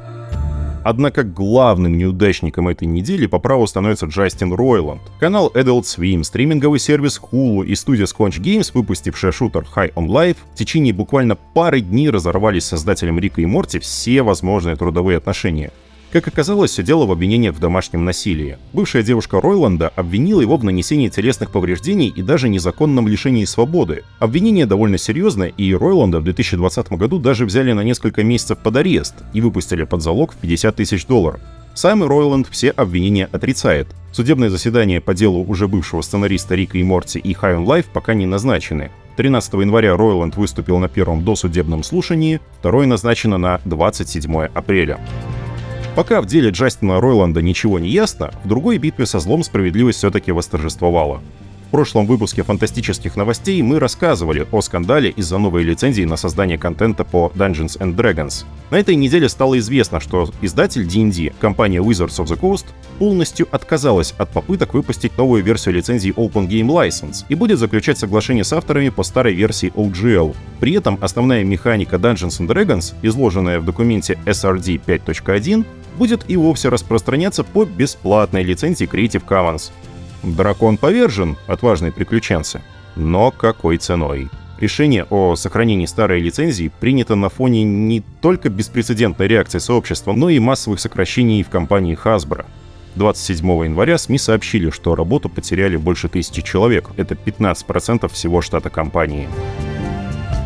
Однако 0.83 1.23
главным 1.23 1.97
неудачником 1.97 2.67
этой 2.67 2.87
недели 2.87 3.25
по 3.25 3.39
праву 3.39 3.65
становится 3.67 4.05
Джастин 4.05 4.53
Ройланд. 4.53 5.01
Канал 5.19 5.51
Adult 5.55 5.83
Swim, 5.83 6.23
стриминговый 6.23 6.79
сервис 6.79 7.19
Hulu 7.19 7.65
и 7.65 7.75
студия 7.75 8.05
Squanch 8.05 8.39
Games, 8.39 8.71
выпустившая 8.73 9.31
шутер 9.31 9.65
High 9.75 9.93
on 9.93 10.07
Life, 10.07 10.37
в 10.53 10.57
течение 10.57 10.93
буквально 10.93 11.35
пары 11.35 11.81
дней 11.81 12.09
разорвались 12.09 12.65
с 12.65 12.69
создателем 12.69 13.19
Рика 13.19 13.41
и 13.41 13.45
Морти 13.45 13.79
все 13.79 14.21
возможные 14.23 14.75
трудовые 14.75 15.17
отношения. 15.17 15.71
Как 16.13 16.27
оказалось, 16.27 16.69
все 16.69 16.83
дело 16.83 17.07
в 17.07 17.11
обвинениях 17.11 17.55
в 17.55 17.59
домашнем 17.59 18.05
насилии. 18.05 18.59
Бывшая 18.71 19.01
девушка 19.01 19.41
Ройланда 19.41 19.91
обвинила 19.95 20.41
его 20.41 20.57
в 20.57 20.63
нанесении 20.63 21.09
телесных 21.09 21.49
повреждений 21.49 22.07
и 22.07 22.21
даже 22.21 22.49
незаконном 22.49 23.07
лишении 23.07 23.45
свободы. 23.45 24.03
Обвинение 24.19 24.67
довольно 24.67 24.99
серьезное, 24.99 25.47
и 25.47 25.73
Ройланда 25.73 26.19
в 26.19 26.23
2020 26.23 26.91
году 26.91 27.17
даже 27.17 27.47
взяли 27.47 27.71
на 27.71 27.83
несколько 27.83 28.23
месяцев 28.23 28.59
под 28.59 28.75
арест 28.75 29.15
и 29.33 29.41
выпустили 29.41 29.85
под 29.85 30.03
залог 30.03 30.33
в 30.33 30.35
50 30.35 30.75
тысяч 30.75 31.07
долларов. 31.07 31.41
Сам 31.73 32.03
Ройланд 32.03 32.47
все 32.47 32.69
обвинения 32.69 33.27
отрицает. 33.31 33.87
Судебное 34.11 34.51
заседание 34.51 35.01
по 35.01 35.15
делу 35.15 35.43
уже 35.43 35.67
бывшего 35.67 36.01
сценариста 36.01 36.53
Рика 36.53 36.77
и 36.77 36.83
Морти 36.83 37.17
и 37.17 37.33
High 37.33 37.57
on 37.57 37.65
Life 37.65 37.87
пока 37.91 38.13
не 38.13 38.27
назначены. 38.27 38.91
13 39.17 39.53
января 39.53 39.97
Ройланд 39.97 40.35
выступил 40.35 40.77
на 40.77 40.89
первом 40.89 41.25
досудебном 41.25 41.81
слушании, 41.81 42.39
второе 42.59 42.85
назначено 42.85 43.39
на 43.39 43.59
27 43.65 44.45
апреля. 44.53 44.99
Пока 45.95 46.21
в 46.21 46.25
деле 46.25 46.49
Джастина 46.49 46.99
Ройланда 46.99 47.43
ничего 47.43 47.77
не 47.77 47.89
ясно, 47.89 48.31
в 48.43 48.47
другой 48.47 48.79
битве 48.79 49.05
со 49.05 49.19
злом 49.19 49.43
справедливость 49.43 49.99
все-таки 49.99 50.31
восторжествовала. 50.31 51.21
Прошлом 51.73 52.05
выпуске 52.05 52.43
фантастических 52.43 53.15
новостей 53.15 53.59
мы 53.63 53.79
рассказывали 53.79 54.45
о 54.51 54.61
скандале 54.61 55.09
из-за 55.09 55.39
новой 55.39 55.63
лицензии 55.63 56.03
на 56.03 56.17
создание 56.17 56.59
контента 56.59 57.03
по 57.03 57.31
Dungeons 57.33 57.79
and 57.79 57.95
Dragons. 57.95 58.45
На 58.69 58.75
этой 58.75 58.93
неделе 58.93 59.27
стало 59.27 59.57
известно, 59.57 59.99
что 59.99 60.29
издатель 60.43 60.85
D&D, 60.85 61.33
компания 61.39 61.79
Wizards 61.79 62.23
of 62.23 62.25
the 62.27 62.39
Coast, 62.39 62.65
полностью 62.99 63.47
отказалась 63.49 64.13
от 64.19 64.29
попыток 64.29 64.75
выпустить 64.75 65.17
новую 65.17 65.43
версию 65.43 65.73
лицензии 65.73 66.13
Open 66.13 66.47
Game 66.47 66.67
License 66.67 67.25
и 67.27 67.33
будет 67.33 67.57
заключать 67.57 67.97
соглашение 67.97 68.43
с 68.43 68.53
авторами 68.53 68.89
по 68.89 69.01
старой 69.01 69.33
версии 69.33 69.73
OGL. 69.73 70.35
При 70.59 70.73
этом 70.73 70.99
основная 71.01 71.43
механика 71.43 71.95
Dungeons 71.95 72.39
and 72.39 72.47
Dragons, 72.47 72.93
изложенная 73.01 73.59
в 73.59 73.65
документе 73.65 74.19
SRD 74.27 74.79
5.1, 74.85 75.65
будет 75.97 76.29
и 76.29 76.37
вовсе 76.37 76.69
распространяться 76.69 77.43
по 77.43 77.65
бесплатной 77.65 78.43
лицензии 78.43 78.87
Creative 78.87 79.23
Commons. 79.27 79.71
Дракон 80.23 80.77
повержен, 80.77 81.37
отважные 81.47 81.91
приключенцы. 81.91 82.61
Но 82.95 83.31
какой 83.31 83.77
ценой? 83.77 84.29
Решение 84.59 85.05
о 85.09 85.35
сохранении 85.35 85.85
старой 85.85 86.21
лицензии 86.21 86.71
принято 86.79 87.15
на 87.15 87.27
фоне 87.27 87.63
не 87.63 88.01
только 88.21 88.49
беспрецедентной 88.49 89.27
реакции 89.27 89.57
сообщества, 89.57 90.13
но 90.13 90.29
и 90.29 90.39
массовых 90.39 90.79
сокращений 90.79 91.43
в 91.43 91.49
компании 91.49 91.97
Hasbro. 92.01 92.45
27 92.95 93.45
января 93.65 93.97
СМИ 93.97 94.17
сообщили, 94.17 94.69
что 94.69 94.95
работу 94.95 95.27
потеряли 95.27 95.75
больше 95.75 96.07
тысячи 96.07 96.41
человек. 96.41 96.91
Это 96.95 97.15
15% 97.15 98.07
всего 98.07 98.41
штата 98.41 98.69
компании. 98.69 99.27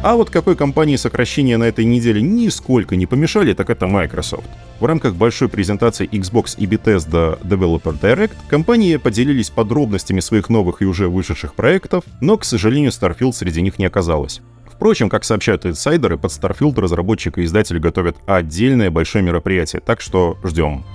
А 0.04 0.16
вот 0.16 0.30
какой 0.30 0.56
компании 0.56 0.96
сокращения 0.96 1.58
на 1.58 1.64
этой 1.64 1.84
неделе 1.84 2.22
нисколько 2.22 2.96
не 2.96 3.08
помешали, 3.08 3.54
так 3.54 3.70
это 3.70 3.88
Microsoft. 3.88 4.48
В 4.80 4.86
рамках 4.86 5.16
большой 5.16 5.50
презентации 5.50 6.08
Xbox 6.08 6.56
и 6.58 6.68
Bethesda 6.68 7.42
Developer 7.42 8.00
Direct 8.00 8.36
компании 8.48 8.98
поделились 8.98 9.50
подробностями 9.50 10.20
своих 10.20 10.50
новых 10.50 10.82
и 10.82 10.86
уже 10.86 11.10
вышедших 11.10 11.56
проектов, 11.56 12.04
но, 12.22 12.38
к 12.38 12.46
сожалению, 12.46 12.92
Starfield 12.92 13.34
среди 13.34 13.62
них 13.62 13.80
не 13.80 13.86
оказалось. 13.86 14.42
Впрочем, 14.72 15.10
как 15.10 15.24
сообщают 15.24 15.66
инсайдеры, 15.66 16.20
под 16.20 16.32
Starfield 16.32 16.80
разработчик 16.80 17.40
и 17.40 17.44
издатель 17.44 17.80
готовят 17.80 18.18
отдельное 18.28 18.92
большое 18.92 19.24
мероприятие, 19.24 19.82
так 19.84 20.02
что 20.02 20.38
ждем. 20.44 20.86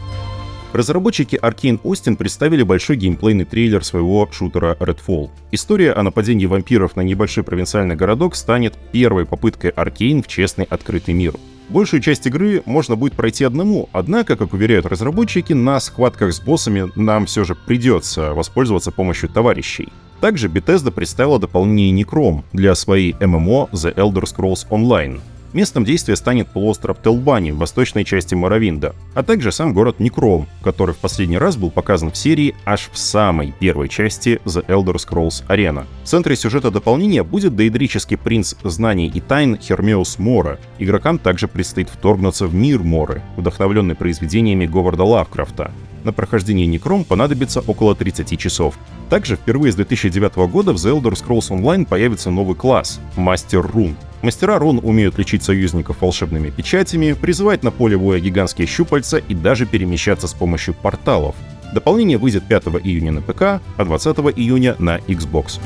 Разработчики 0.72 1.36
Arkane 1.36 1.78
Austin 1.82 2.16
представили 2.16 2.62
большой 2.62 2.96
геймплейный 2.96 3.44
трейлер 3.44 3.84
своего 3.84 4.26
шутера 4.32 4.74
Redfall. 4.80 5.28
История 5.50 5.92
о 5.92 6.02
нападении 6.02 6.46
вампиров 6.46 6.96
на 6.96 7.02
небольшой 7.02 7.44
провинциальный 7.44 7.94
городок 7.94 8.34
станет 8.34 8.74
первой 8.90 9.26
попыткой 9.26 9.72
Arkane 9.72 10.22
в 10.22 10.28
честный 10.28 10.64
открытый 10.64 11.12
мир. 11.12 11.34
Большую 11.68 12.00
часть 12.00 12.26
игры 12.26 12.62
можно 12.64 12.96
будет 12.96 13.12
пройти 13.12 13.44
одному, 13.44 13.90
однако, 13.92 14.36
как 14.36 14.54
уверяют 14.54 14.86
разработчики, 14.86 15.52
на 15.52 15.78
схватках 15.78 16.32
с 16.32 16.40
боссами 16.40 16.90
нам 16.96 17.26
все 17.26 17.44
же 17.44 17.54
придется 17.54 18.32
воспользоваться 18.32 18.92
помощью 18.92 19.28
товарищей. 19.28 19.88
Также 20.20 20.48
Bethesda 20.48 20.90
представила 20.90 21.38
дополнение 21.38 22.02
Necrom 22.02 22.44
для 22.52 22.74
своей 22.74 23.12
MMO 23.12 23.70
The 23.72 23.94
Elder 23.94 24.22
Scrolls 24.22 24.66
Online. 24.70 25.20
Местом 25.52 25.84
действия 25.84 26.16
станет 26.16 26.48
полуостров 26.48 27.02
Телбани 27.02 27.50
в 27.50 27.58
восточной 27.58 28.04
части 28.04 28.34
Моровинда, 28.34 28.94
а 29.14 29.22
также 29.22 29.52
сам 29.52 29.74
город 29.74 30.00
Некром, 30.00 30.46
который 30.62 30.94
в 30.94 30.98
последний 30.98 31.36
раз 31.36 31.56
был 31.56 31.70
показан 31.70 32.10
в 32.10 32.16
серии 32.16 32.54
аж 32.64 32.88
в 32.90 32.96
самой 32.96 33.52
первой 33.60 33.90
части 33.90 34.40
The 34.46 34.64
Elder 34.66 34.94
Scrolls 34.94 35.46
Arena. 35.48 35.84
В 36.04 36.08
центре 36.08 36.36
сюжета 36.36 36.70
дополнения 36.70 37.22
будет 37.22 37.54
дейдрический 37.54 38.16
принц 38.16 38.54
знаний 38.62 39.10
и 39.12 39.20
тайн 39.20 39.58
Хермеус 39.58 40.18
Мора. 40.18 40.58
Игрокам 40.78 41.18
также 41.18 41.48
предстоит 41.48 41.90
вторгнуться 41.90 42.46
в 42.46 42.54
мир 42.54 42.82
Моры, 42.82 43.22
вдохновленный 43.36 43.94
произведениями 43.94 44.64
Говарда 44.64 45.04
Лавкрафта. 45.04 45.70
На 46.04 46.12
прохождение 46.12 46.66
Некром 46.66 47.04
понадобится 47.04 47.60
около 47.60 47.94
30 47.94 48.38
часов. 48.38 48.74
Также 49.08 49.36
впервые 49.36 49.72
с 49.72 49.76
2009 49.76 50.36
года 50.50 50.72
в 50.72 50.76
The 50.76 51.00
Elder 51.00 51.12
Scrolls 51.12 51.50
Online 51.50 51.84
появится 51.86 52.30
новый 52.30 52.56
класс— 52.56 53.00
Мастер 53.16 53.60
Рун. 53.66 53.96
Мастера 54.22 54.58
рун 54.58 54.80
умеют 54.82 55.18
лечить 55.18 55.42
союзников 55.42 56.00
волшебными 56.00 56.50
печатями, 56.50 57.12
призывать 57.12 57.64
на 57.64 57.72
поле 57.72 57.98
боя 57.98 58.20
гигантские 58.20 58.68
щупальца 58.68 59.18
и 59.18 59.34
даже 59.34 59.66
перемещаться 59.66 60.28
с 60.28 60.32
помощью 60.32 60.74
порталов. 60.74 61.34
Дополнение 61.74 62.18
выйдет 62.18 62.44
5 62.46 62.64
июня 62.84 63.12
на 63.12 63.20
ПК, 63.20 63.42
а 63.42 63.84
20 63.84 64.16
июня 64.36 64.76
на 64.78 64.98
Xbox. 64.98 65.58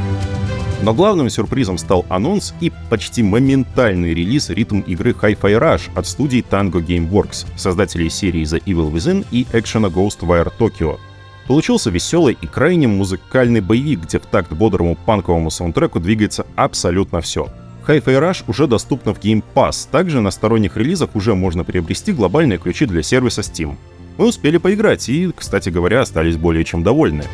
Но 0.82 0.92
главным 0.92 1.30
сюрпризом 1.30 1.78
стал 1.78 2.04
анонс 2.08 2.54
и 2.60 2.70
почти 2.90 3.22
моментальный 3.22 4.12
релиз 4.12 4.50
ритм 4.50 4.80
игры 4.80 5.12
Hi-Fi 5.12 5.58
Rush 5.58 5.90
от 5.94 6.06
студии 6.06 6.44
Tango 6.48 6.84
Gameworks, 6.84 7.46
создателей 7.56 8.10
серии 8.10 8.42
The 8.42 8.62
Evil 8.64 8.92
Within 8.92 9.26
и 9.30 9.46
экшена 9.52 9.88
Ghostwire 9.88 10.52
Tokyo. 10.58 10.98
Получился 11.46 11.90
веселый 11.90 12.36
и 12.40 12.46
крайне 12.46 12.88
музыкальный 12.88 13.60
боевик, 13.60 14.00
где 14.00 14.18
в 14.18 14.26
такт 14.26 14.52
бодрому 14.52 14.96
панковому 14.96 15.50
саундтреку 15.50 16.00
двигается 16.00 16.44
абсолютно 16.56 17.20
все. 17.20 17.48
Hi-Fi 17.86 18.20
Rush 18.20 18.44
уже 18.48 18.66
доступна 18.66 19.14
в 19.14 19.20
Game 19.20 19.42
Pass, 19.54 19.88
также 19.90 20.20
на 20.20 20.30
сторонних 20.30 20.76
релизах 20.76 21.10
уже 21.14 21.34
можно 21.34 21.64
приобрести 21.64 22.12
глобальные 22.12 22.58
ключи 22.58 22.84
для 22.84 23.02
сервиса 23.02 23.42
Steam. 23.42 23.76
Мы 24.18 24.26
успели 24.26 24.58
поиграть 24.58 25.08
и, 25.08 25.30
кстати 25.34 25.68
говоря, 25.68 26.00
остались 26.00 26.36
более 26.36 26.64
чем 26.64 26.82
довольны. 26.82 27.24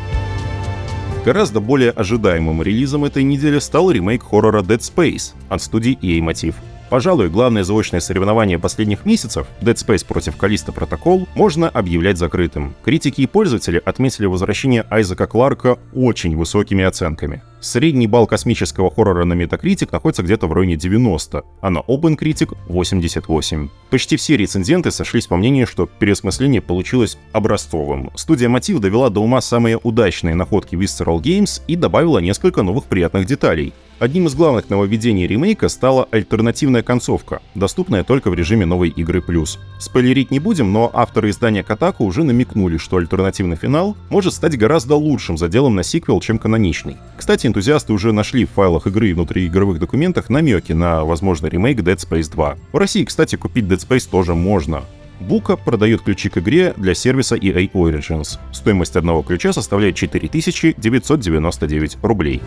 Гораздо 1.25 1.61
более 1.61 1.91
ожидаемым 1.91 2.63
релизом 2.63 3.05
этой 3.05 3.23
недели 3.23 3.61
стал 3.61 3.93
ремейк 3.93 4.25
хоррора 4.25 4.63
Dead 4.63 4.79
Space 4.79 5.35
от 5.49 5.63
студии 5.63 5.97
EA 6.03 6.19
Motive. 6.19 6.57
Пожалуй, 6.93 7.31
главное 7.31 7.65
заочное 7.65 8.01
соревнование 8.01 8.59
последних 8.59 9.07
месяцев, 9.07 9.47
Dead 9.63 9.77
Space 9.77 10.05
против 10.07 10.37
Callisto 10.37 10.75
Protocol, 10.75 11.27
можно 11.35 11.71
объявлять 11.71 12.19
закрытым. 12.19 12.75
Критики 12.85 13.23
и 13.23 13.27
пользователи 13.27 13.81
отметили 13.83 14.27
возвращение 14.27 14.85
Айзека 14.91 15.27
Кларка 15.27 15.79
очень 15.95 16.37
высокими 16.37 16.85
оценками. 16.85 17.41
Средний 17.63 18.09
балл 18.09 18.27
космического 18.27 18.91
хоррора 18.91 19.25
на 19.25 19.33
Metacritic 19.33 19.89
находится 19.91 20.23
где-то 20.23 20.49
в 20.49 20.53
районе 20.53 20.77
90, 20.77 21.43
а 21.63 21.71
на 21.71 21.79
OpenCritic 21.79 22.59
88. 22.69 23.71
Почти 23.89 24.17
все 24.19 24.37
рецензенты 24.37 24.91
сошлись 24.91 25.29
по 25.29 25.37
мнению, 25.37 25.67
что 25.67 25.87
переосмысление 25.87 26.61
получилось 26.61 27.17
образцовым. 27.33 28.11
Студия 28.17 28.51
Мотив 28.51 28.81
довела 28.81 29.09
до 29.09 29.21
ума 29.21 29.41
самые 29.41 29.79
удачные 29.79 30.35
находки 30.35 30.75
Visceral 30.75 31.23
Games 31.23 31.63
и 31.69 31.77
добавила 31.77 32.19
несколько 32.19 32.63
новых 32.63 32.85
приятных 32.85 33.25
деталей. 33.25 33.73
Одним 34.03 34.27
из 34.27 34.35
главных 34.35 34.69
нововведений 34.69 35.29
ремейка 35.29 35.69
стала 35.69 36.09
альтернативная 36.11 36.83
концовка, 36.83 37.41
доступная 37.55 38.03
только 38.03 38.31
в 38.31 38.35
режиме 38.35 38.67
новой 38.67 38.89
игры 38.89 39.23
плюс. 39.23 39.61
Спойлерить 39.79 40.33
не 40.33 40.41
будем, 40.41 40.73
но 40.73 40.91
авторы 40.93 41.31
издания 41.31 41.63
Катаку 41.63 42.05
уже 42.05 42.25
намекнули, 42.25 42.79
что 42.79 42.97
альтернативный 42.97 43.55
финал 43.55 43.97
может 44.11 44.35
стать 44.35 44.59
гораздо 44.59 44.97
лучшим 44.97 45.39
заделом 45.39 45.77
на 45.77 45.85
сиквел, 45.85 46.19
чем 46.19 46.41
каноничный. 46.41 46.97
Кстати, 47.17 47.47
энтузиасты 47.47 47.93
уже 47.93 48.11
нашли 48.11 48.45
в 48.45 48.51
файлах 48.51 48.89
игры 48.89 49.11
и 49.11 49.15
внутриигровых 49.15 49.79
документах 49.79 50.31
намеки 50.31 50.73
на 50.73 51.05
возможный 51.05 51.51
ремейк 51.51 51.79
Dead 51.79 51.95
Space 51.95 52.29
2. 52.29 52.57
В 52.73 52.77
России, 52.77 53.05
кстати, 53.05 53.37
купить 53.37 53.67
Dead 53.67 53.79
Space 53.79 54.11
тоже 54.11 54.35
можно. 54.35 54.83
Бука 55.23 55.57
продает 55.57 56.03
ключи 56.03 56.29
к 56.29 56.39
игре 56.39 56.75
для 56.77 56.95
сервиса 56.95 57.37
EA 57.37 57.71
Origins. 57.73 58.39
Стоимость 58.53 58.97
одного 58.97 59.23
ключа 59.23 59.53
составляет 59.53 59.97
4999 59.97 61.99
рублей. 62.03 62.43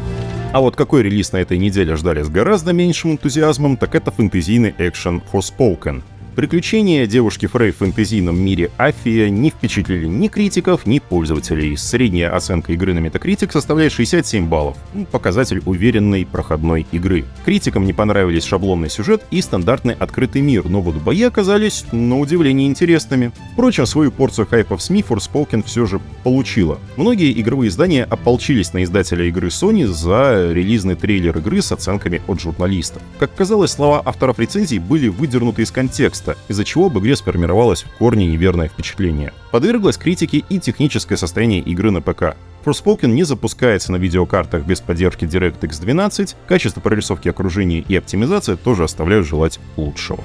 А 0.53 0.62
вот 0.62 0.75
какой 0.75 1.03
релиз 1.03 1.32
на 1.32 1.38
этой 1.38 1.58
неделе 1.58 1.96
ждали 1.96 2.22
с 2.22 2.29
гораздо 2.29 2.74
меньшим 2.74 3.13
энтузиазмом, 3.13 3.77
так 3.77 3.96
это 3.96 4.12
фэнтезийный 4.12 4.75
экшен 4.77 5.22
Forspoken— 5.32 6.03
Приключения 6.36 7.08
девушки 7.08 7.46
Фрей 7.46 7.72
в 7.72 7.77
фэнтезийном 7.77 8.38
мире 8.38 8.70
Афия 8.75 9.30
не 9.30 9.51
впечатлили 9.51 10.06
ни 10.06 10.27
критиков, 10.27 10.86
ни 10.86 11.00
пользователей. 11.00 11.77
Средняя 11.77 12.36
оценка 12.36 12.74
игры 12.74 12.94
на 12.94 13.00
Metacritic 13.00 13.54
составляет 13.54 13.94
67 13.94 14.46
баллов. 14.46 14.75
Ну, 14.94 15.06
показатель 15.06 15.62
уверенной 15.65 16.25
проходной 16.25 16.86
игры. 16.92 17.24
Критикам 17.46 17.86
не 17.86 17.94
понравились 17.94 18.44
шаблонный 18.44 18.89
сюжет 18.89 19.24
и 19.32 19.42
стандартный 19.42 19.94
открытый 19.94 20.42
мир, 20.42 20.65
но 20.65 20.82
вот 20.82 20.96
бои 20.96 21.24
оказались, 21.24 21.86
на 21.94 22.20
удивление, 22.20 22.68
интересными. 22.68 23.32
Впрочем, 23.54 23.86
свою 23.86 24.12
порцию 24.12 24.46
хайпа 24.46 24.75
в 24.75 24.82
СМИ 24.82 25.06
Forspoken 25.08 25.63
все 25.65 25.86
же 25.86 26.01
получила. 26.25 26.80
Многие 26.98 27.32
игровые 27.39 27.70
издания 27.70 28.04
ополчились 28.04 28.74
на 28.74 28.84
издателя 28.84 29.24
игры 29.24 29.48
Sony 29.48 29.86
за 29.86 30.51
релизный 30.51 30.96
трейлер 30.96 31.38
игры 31.38 31.62
с 31.62 31.72
оценками 31.72 32.22
от 32.27 32.42
журналистов. 32.42 33.01
Как 33.20 33.34
казалось, 33.34 33.72
слова 33.72 34.01
авторов 34.04 34.38
рецензий 34.38 34.80
были 34.80 35.08
выдернуты 35.08 35.62
из 35.62 35.72
контекста, 35.72 36.25
текста, 36.25 36.38
из-за 36.48 36.65
чего 36.65 36.88
об 36.88 36.98
игре 37.00 37.15
сформировалось 37.15 37.84
в 37.84 37.98
корне 37.98 38.27
неверное 38.27 38.67
впечатление. 38.67 39.34
Подверглось 39.51 39.98
критике 39.98 40.44
и 40.50 40.60
техническое 40.60 41.17
состояние 41.17 41.62
игры 41.62 41.91
на 41.91 42.01
ПК. 42.01 42.36
Forspoken 42.65 43.08
не 43.08 43.24
запускается 43.24 43.91
на 43.91 43.98
видеокартах 43.98 44.65
без 44.65 44.82
поддержки 44.82 45.25
DirectX 45.25 45.79
12, 45.82 46.36
качество 46.48 46.82
прорисовки 46.82 47.29
окружения 47.29 47.86
и 47.88 47.96
оптимизация 47.96 48.55
тоже 48.55 48.84
оставляют 48.84 49.27
желать 49.27 49.60
лучшего. 49.77 50.24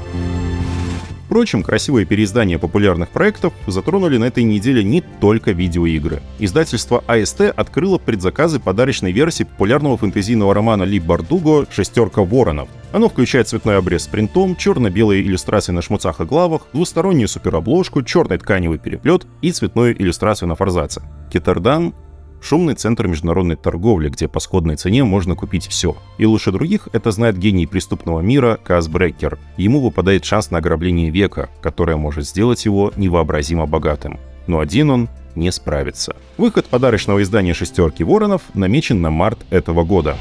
Впрочем, 1.30 1.62
красивые 1.62 2.06
переиздания 2.06 2.58
популярных 2.58 3.10
проектов 3.10 3.52
затронули 3.68 4.16
на 4.16 4.24
этой 4.24 4.42
неделе 4.42 4.82
не 4.82 5.00
только 5.00 5.52
видеоигры. 5.52 6.22
Издательство 6.40 7.04
AST 7.06 7.50
открыло 7.50 7.98
предзаказы 7.98 8.58
подарочной 8.58 9.12
версии 9.12 9.44
популярного 9.44 9.96
фэнтезийного 9.96 10.52
романа 10.52 10.82
Ли 10.82 10.98
Бардуго 10.98 11.66
«Шестерка 11.70 12.22
воронов». 12.22 12.68
Оно 12.90 13.08
включает 13.08 13.46
цветной 13.46 13.78
обрез 13.78 14.02
с 14.02 14.06
принтом, 14.08 14.56
черно-белые 14.56 15.22
иллюстрации 15.22 15.70
на 15.70 15.82
шмуцах 15.82 16.20
и 16.20 16.24
главах, 16.24 16.62
двустороннюю 16.72 17.28
суперобложку, 17.28 18.02
черный 18.02 18.38
тканевый 18.38 18.80
переплет 18.80 19.24
и 19.40 19.52
цветную 19.52 19.96
иллюстрацию 20.02 20.48
на 20.48 20.56
форзаце. 20.56 21.00
Китардан 21.32 21.94
Шумный 22.42 22.74
центр 22.74 23.06
международной 23.06 23.56
торговли, 23.56 24.08
где 24.08 24.26
по 24.26 24.40
сходной 24.40 24.76
цене 24.76 25.04
можно 25.04 25.34
купить 25.34 25.66
все. 25.66 25.96
И 26.18 26.24
лучше 26.24 26.52
других 26.52 26.88
это 26.92 27.10
знает 27.10 27.38
гений 27.38 27.66
преступного 27.66 28.20
мира 28.20 28.58
Каз 28.62 28.88
Брекер. 28.88 29.38
Ему 29.56 29.80
выпадает 29.80 30.24
шанс 30.24 30.50
на 30.50 30.58
ограбление 30.58 31.10
века, 31.10 31.50
которое 31.60 31.96
может 31.96 32.26
сделать 32.26 32.64
его 32.64 32.92
невообразимо 32.96 33.66
богатым. 33.66 34.18
Но 34.46 34.58
один 34.58 34.90
он 34.90 35.08
не 35.34 35.52
справится. 35.52 36.16
Выход 36.38 36.66
подарочного 36.66 37.22
издания 37.22 37.54
«Шестерки 37.54 38.02
воронов» 38.02 38.42
намечен 38.54 39.00
на 39.00 39.10
март 39.10 39.38
этого 39.50 39.84
года. 39.84 40.16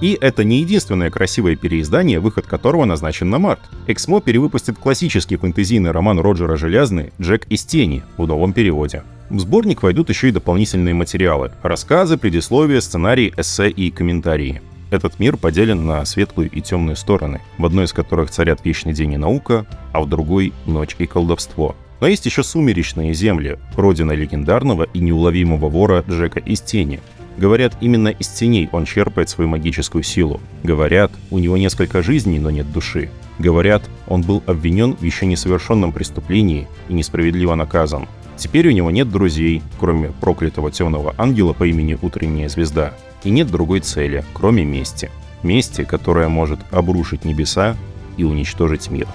И 0.00 0.16
это 0.18 0.44
не 0.44 0.60
единственное 0.60 1.10
красивое 1.10 1.56
переиздание, 1.56 2.20
выход 2.20 2.46
которого 2.46 2.86
назначен 2.86 3.28
на 3.28 3.38
март. 3.38 3.60
Эксмо 3.86 4.22
перевыпустит 4.22 4.78
классический 4.78 5.36
фэнтезийный 5.36 5.90
роман 5.90 6.18
Роджера 6.18 6.56
Желязны 6.56 7.12
«Джек 7.20 7.46
из 7.48 7.64
тени» 7.64 8.02
в 8.16 8.26
новом 8.26 8.54
переводе. 8.54 9.02
В 9.30 9.38
сборник 9.38 9.84
войдут 9.84 10.08
еще 10.08 10.28
и 10.28 10.32
дополнительные 10.32 10.92
материалы— 10.92 11.52
рассказы, 11.62 12.18
предисловия, 12.18 12.80
сценарии, 12.80 13.32
эссе 13.36 13.70
и 13.70 13.92
комментарии. 13.92 14.60
Этот 14.90 15.20
мир 15.20 15.36
поделен 15.36 15.86
на 15.86 16.04
светлую 16.04 16.50
и 16.50 16.60
темную 16.60 16.96
стороны, 16.96 17.40
в 17.56 17.64
одной 17.64 17.84
из 17.84 17.92
которых 17.92 18.32
царят 18.32 18.64
вечный 18.64 18.92
день 18.92 19.12
и 19.12 19.16
наука, 19.16 19.66
а 19.92 20.00
в 20.00 20.08
другой— 20.08 20.52
ночь 20.66 20.96
и 20.98 21.06
колдовство. 21.06 21.76
Но 22.00 22.08
есть 22.08 22.26
еще 22.26 22.42
сумеречные 22.42 23.14
земли, 23.14 23.58
родина 23.76 24.10
легендарного 24.12 24.88
и 24.92 24.98
неуловимого 24.98 25.68
вора 25.68 26.04
Джека 26.08 26.40
из 26.40 26.60
тени, 26.60 26.98
Говорят, 27.40 27.74
именно 27.80 28.08
из 28.08 28.28
теней 28.28 28.68
он 28.70 28.84
черпает 28.84 29.30
свою 29.30 29.48
магическую 29.48 30.02
силу. 30.02 30.40
Говорят, 30.62 31.10
у 31.30 31.38
него 31.38 31.56
несколько 31.56 32.02
жизней, 32.02 32.38
но 32.38 32.50
нет 32.50 32.70
души. 32.70 33.08
Говорят, 33.38 33.82
он 34.08 34.20
был 34.20 34.42
обвинен 34.46 34.94
в 34.94 35.02
еще 35.02 35.24
несовершенном 35.24 35.92
преступлении 35.92 36.68
и 36.90 36.92
несправедливо 36.92 37.54
наказан. 37.54 38.08
Теперь 38.40 38.68
у 38.68 38.70
него 38.70 38.90
нет 38.90 39.10
друзей, 39.10 39.62
кроме 39.78 40.12
проклятого 40.12 40.70
темного 40.70 41.14
ангела 41.18 41.52
по 41.52 41.64
имени 41.64 41.98
Утренняя 42.00 42.48
Звезда. 42.48 42.94
И 43.22 43.28
нет 43.28 43.48
другой 43.48 43.80
цели, 43.80 44.24
кроме 44.32 44.64
мести. 44.64 45.10
Мести, 45.42 45.84
которая 45.84 46.30
может 46.30 46.58
обрушить 46.70 47.26
небеса 47.26 47.76
и 48.16 48.24
уничтожить 48.24 48.90
мир. 48.90 49.06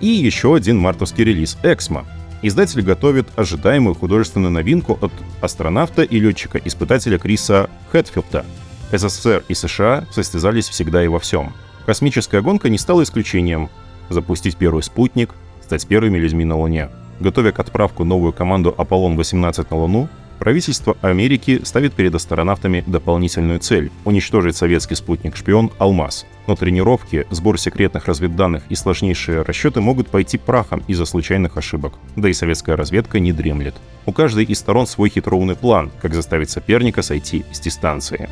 И 0.00 0.08
еще 0.08 0.54
один 0.54 0.78
мартовский 0.78 1.24
релиз 1.24 1.56
«Эксмо», 1.62 2.04
Издатель 2.40 2.82
готовит 2.82 3.26
ожидаемую 3.34 3.96
художественную 3.96 4.52
новинку 4.52 4.96
от 5.00 5.10
астронавта 5.40 6.02
и 6.02 6.20
летчика-испытателя 6.20 7.18
Криса 7.18 7.68
Хэтфилда. 7.90 8.44
СССР 8.92 9.42
и 9.48 9.54
США 9.54 10.06
состязались 10.12 10.68
всегда 10.68 11.02
и 11.02 11.08
во 11.08 11.18
всем. 11.18 11.52
Космическая 11.84 12.40
гонка 12.40 12.68
не 12.68 12.78
стала 12.78 13.02
исключением. 13.02 13.70
Запустить 14.08 14.56
первый 14.56 14.84
спутник, 14.84 15.34
стать 15.64 15.86
первыми 15.88 16.18
людьми 16.18 16.44
на 16.44 16.56
Луне. 16.56 16.90
Готовя 17.20 17.50
к 17.50 17.58
отправку 17.58 18.04
новую 18.04 18.32
команду 18.32 18.72
Аполлон-18 18.76 19.66
на 19.70 19.76
Луну, 19.76 20.08
правительство 20.38 20.96
Америки 21.02 21.60
ставит 21.64 21.94
перед 21.94 22.14
астронавтами 22.14 22.84
дополнительную 22.86 23.58
цель– 23.58 23.90
уничтожить 24.04 24.56
советский 24.56 24.94
спутник-шпион 24.94 25.72
«Алмаз». 25.78 26.26
Но 26.46 26.54
тренировки, 26.54 27.26
сбор 27.30 27.58
секретных 27.58 28.06
разведданных 28.06 28.62
и 28.68 28.76
сложнейшие 28.76 29.42
расчеты 29.42 29.80
могут 29.80 30.08
пойти 30.08 30.38
прахом 30.38 30.82
из-за 30.86 31.06
случайных 31.06 31.56
ошибок. 31.56 31.94
Да 32.14 32.28
и 32.28 32.32
советская 32.32 32.76
разведка 32.76 33.18
не 33.18 33.32
дремлет. 33.32 33.74
У 34.06 34.12
каждой 34.12 34.44
из 34.44 34.60
сторон 34.60 34.86
свой 34.86 35.10
хитроумный 35.10 35.56
план, 35.56 35.90
как 36.00 36.14
заставить 36.14 36.50
соперника 36.50 37.02
сойти 37.02 37.44
с 37.52 37.58
дистанции. 37.58 38.28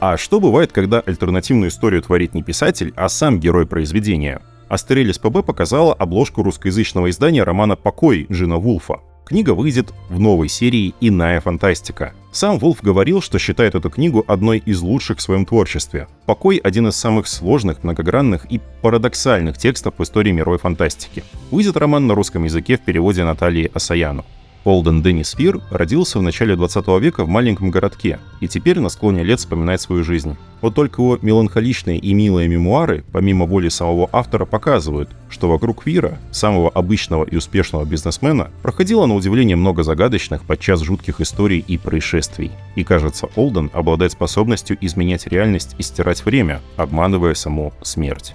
А 0.00 0.16
что 0.16 0.40
бывает, 0.40 0.72
когда 0.72 1.00
альтернативную 1.00 1.68
историю 1.68 2.02
творит 2.02 2.34
не 2.34 2.42
писатель, 2.42 2.92
а 2.96 3.08
сам 3.08 3.38
герой 3.38 3.66
произведения? 3.66 4.40
Астерелис 4.68 5.18
ПБ 5.18 5.44
показала 5.44 5.94
обложку 5.94 6.42
русскоязычного 6.42 7.10
издания 7.10 7.44
романа 7.44 7.76
«Покой» 7.76 8.26
Джина 8.30 8.56
Вулфа. 8.56 9.00
Книга 9.24 9.54
выйдет 9.54 9.92
в 10.08 10.18
новой 10.18 10.48
серии 10.48 10.94
«Иная 11.00 11.40
фантастика». 11.40 12.14
Сам 12.32 12.58
Вулф 12.58 12.82
говорил, 12.82 13.20
что 13.22 13.38
считает 13.38 13.74
эту 13.76 13.90
книгу 13.90 14.24
одной 14.26 14.58
из 14.58 14.80
лучших 14.80 15.18
в 15.18 15.22
своем 15.22 15.46
творчестве. 15.46 16.08
«Покой»— 16.26 16.56
один 16.64 16.88
из 16.88 16.96
самых 16.96 17.28
сложных, 17.28 17.84
многогранных 17.84 18.46
и 18.50 18.60
парадоксальных 18.82 19.56
текстов 19.56 19.94
в 19.98 20.02
истории 20.02 20.32
мировой 20.32 20.58
фантастики. 20.58 21.22
Выйдет 21.50 21.76
роман 21.76 22.06
на 22.06 22.14
русском 22.14 22.44
языке 22.44 22.76
в 22.76 22.80
переводе 22.80 23.24
Натальи 23.24 23.70
Асаяну. 23.72 24.24
Олден 24.66 25.00
Деннис 25.00 25.30
Фир 25.30 25.60
родился 25.70 26.18
в 26.18 26.22
начале 26.22 26.56
20 26.56 26.88
века 27.00 27.24
в 27.24 27.28
маленьком 27.28 27.70
городке 27.70 28.18
и 28.40 28.48
теперь 28.48 28.80
на 28.80 28.88
склоне 28.88 29.22
лет 29.22 29.38
вспоминает 29.38 29.80
свою 29.80 30.02
жизнь. 30.02 30.36
Вот 30.60 30.74
только 30.74 31.00
его 31.00 31.18
меланхоличные 31.22 31.98
и 31.98 32.12
милые 32.12 32.48
мемуары, 32.48 33.04
помимо 33.12 33.46
воли 33.46 33.68
самого 33.68 34.10
автора, 34.10 34.44
показывают, 34.44 35.08
что 35.30 35.48
вокруг 35.48 35.84
Фира, 35.84 36.18
самого 36.32 36.68
обычного 36.68 37.24
и 37.24 37.36
успешного 37.36 37.84
бизнесмена, 37.84 38.50
проходило 38.62 39.06
на 39.06 39.14
удивление 39.14 39.54
много 39.54 39.84
загадочных, 39.84 40.44
подчас 40.44 40.82
жутких 40.82 41.20
историй 41.20 41.64
и 41.64 41.78
происшествий. 41.78 42.50
И 42.74 42.82
кажется, 42.82 43.28
Олден 43.36 43.70
обладает 43.72 44.12
способностью 44.12 44.76
изменять 44.80 45.28
реальность 45.28 45.76
и 45.78 45.84
стирать 45.84 46.24
время, 46.24 46.60
обманывая 46.76 47.34
саму 47.34 47.72
смерть. 47.82 48.34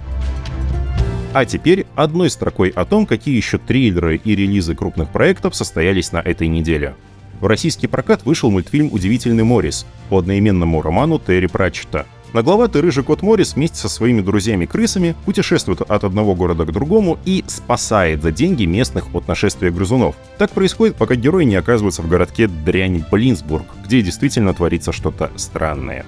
А 1.34 1.46
теперь 1.46 1.86
одной 1.96 2.30
строкой 2.30 2.70
о 2.70 2.84
том, 2.84 3.06
какие 3.06 3.38
еще 3.38 3.58
трейлеры 3.58 4.18
и 4.18 4.36
релизы 4.36 4.76
крупных 4.76 5.10
проектов 5.10 5.56
состоялись 5.56 6.12
на 6.12 6.18
этой 6.18 6.50
неделе. 6.50 6.94
В 7.40 7.46
российский 7.46 7.88
прокат 7.88 8.26
вышел 8.26 8.52
мультфильм 8.52 8.90
«Удивительный 8.92 9.44
Морис» 9.44 9.86
по 10.10 10.20
одноименному 10.20 10.82
роману 10.82 11.20
Терри 11.20 11.48
Пратчета. 11.48 12.06
Нагловатый 12.34 12.82
рыжий 12.82 13.04
кот 13.04 13.22
Морис 13.22 13.56
вместе 13.56 13.78
со 13.78 13.90
своими 13.90 14.22
друзьями-крысами 14.22 15.16
путешествует 15.26 15.82
от 15.82 16.04
одного 16.04 16.36
города 16.36 16.66
к 16.66 16.72
другому 16.72 17.18
и 17.26 17.44
спасает 17.48 18.22
за 18.22 18.32
деньги 18.32 18.66
местных 18.66 19.14
от 19.16 19.28
нашествия 19.28 19.72
грызунов. 19.72 20.16
Так 20.38 20.52
происходит, 20.52 20.96
пока 20.96 21.16
герой 21.16 21.46
не 21.46 21.56
оказывается 21.56 22.02
в 22.02 22.10
городке 22.10 22.48
Дрянь 22.48 23.04
Блинсбург, 23.10 23.66
где 23.86 24.02
действительно 24.02 24.54
творится 24.54 24.92
что-то 24.92 25.32
странное. 25.38 26.06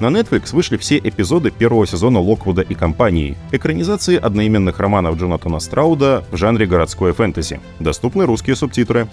На 0.00 0.06
Netflix 0.06 0.54
вышли 0.54 0.76
все 0.76 0.98
эпизоды 0.98 1.50
первого 1.50 1.84
сезона 1.84 2.20
Локвуда 2.20 2.62
и 2.62 2.74
компании, 2.74 3.36
экранизации 3.50 4.16
одноименных 4.16 4.78
романов 4.78 5.16
Джонатана 5.16 5.58
Страуда 5.58 6.24
в 6.30 6.36
жанре 6.36 6.66
городской 6.66 7.12
фэнтези. 7.12 7.60
Доступны 7.80 8.24
русские 8.24 8.54
субтитры. 8.54 9.08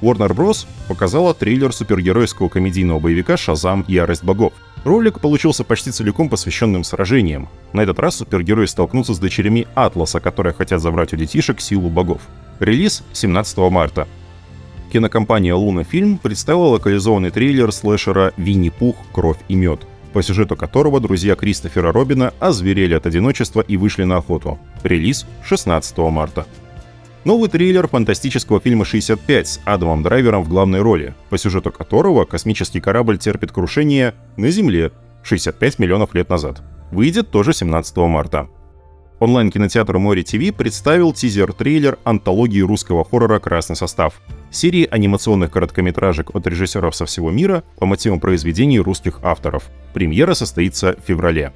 Warner 0.00 0.34
Bros. 0.34 0.66
показала 0.88 1.34
трейлер 1.34 1.74
супергеройского 1.74 2.48
комедийного 2.48 3.00
боевика 3.00 3.36
«Шазам. 3.36 3.84
Ярость 3.86 4.24
богов». 4.24 4.54
Ролик 4.82 5.20
получился 5.20 5.62
почти 5.62 5.90
целиком 5.90 6.30
посвященным 6.30 6.84
сражениям. 6.84 7.50
На 7.74 7.82
этот 7.82 7.98
раз 7.98 8.16
супергерои 8.16 8.64
столкнутся 8.64 9.12
с 9.12 9.18
дочерями 9.18 9.66
Атласа, 9.74 10.20
которые 10.20 10.54
хотят 10.54 10.80
забрать 10.80 11.12
у 11.12 11.16
детишек 11.16 11.60
силу 11.60 11.90
богов. 11.90 12.22
Релиз 12.60 13.02
17 13.12 13.58
марта. 13.70 14.08
Кинокомпания 14.90 15.54
Луна 15.54 15.84
Фильм 15.84 16.16
представила 16.16 16.68
локализованный 16.68 17.30
трейлер 17.30 17.70
слэшера 17.72 18.32
«Винни-Пух. 18.38 18.96
Кровь 19.12 19.38
и 19.48 19.54
мед» 19.54 19.86
по 20.12 20.22
сюжету 20.22 20.56
которого 20.56 21.00
друзья 21.00 21.34
Кристофера 21.34 21.92
Робина 21.92 22.32
озверели 22.40 22.94
от 22.94 23.06
одиночества 23.06 23.60
и 23.60 23.76
вышли 23.76 24.04
на 24.04 24.18
охоту. 24.18 24.58
Релиз 24.82 25.26
16 25.44 25.98
марта. 25.98 26.46
Новый 27.24 27.50
трейлер 27.50 27.86
фантастического 27.86 28.60
фильма 28.60 28.84
«65» 28.84 29.44
с 29.44 29.60
Адамом 29.66 30.02
Драйвером 30.02 30.42
в 30.42 30.48
главной 30.48 30.80
роли, 30.80 31.14
по 31.28 31.36
сюжету 31.36 31.70
которого 31.70 32.24
космический 32.24 32.80
корабль 32.80 33.18
терпит 33.18 33.52
крушение 33.52 34.14
на 34.36 34.50
Земле 34.50 34.90
65 35.22 35.78
миллионов 35.78 36.14
лет 36.14 36.30
назад. 36.30 36.62
Выйдет 36.90 37.30
тоже 37.30 37.52
17 37.52 37.96
марта. 37.98 38.48
Онлайн-кинотеатр 39.20 39.98
Море 39.98 40.22
ТВ 40.22 40.54
представил 40.56 41.12
тизер-трейлер 41.12 41.98
антологии 42.04 42.60
русского 42.60 43.04
хоррора 43.04 43.38
«Красный 43.38 43.76
состав», 43.76 44.14
серии 44.50 44.88
анимационных 44.90 45.50
короткометражек 45.50 46.34
от 46.34 46.46
режиссеров 46.46 46.96
со 46.96 47.04
всего 47.04 47.30
мира 47.30 47.62
по 47.76 47.84
мотивам 47.84 48.18
произведений 48.18 48.80
русских 48.80 49.20
авторов. 49.22 49.64
Премьера 49.92 50.32
состоится 50.32 50.96
в 50.96 51.06
феврале. 51.06 51.52